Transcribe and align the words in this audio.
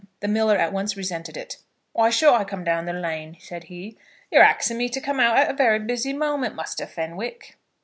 The 0.21 0.27
miller 0.27 0.57
at 0.57 0.73
once 0.73 0.97
resented 0.97 1.37
it. 1.37 1.57
"Why 1.93 2.09
should 2.09 2.33
I 2.33 2.43
come 2.43 2.63
down 2.63 2.85
the 2.87 2.93
lane?" 2.93 3.37
said 3.39 3.65
he. 3.65 3.99
"You're 4.31 4.41
axing 4.41 4.79
me 4.79 4.89
to 4.89 4.99
come 4.99 5.19
out 5.19 5.37
at 5.37 5.51
a 5.51 5.53
very 5.53 5.77
busy 5.77 6.11
moment, 6.11 6.55
Muster 6.55 6.87
Fenwick." 6.87 7.55